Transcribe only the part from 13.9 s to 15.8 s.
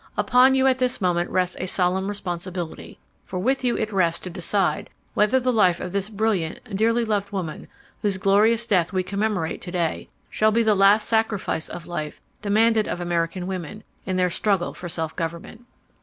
in their struggle for self government.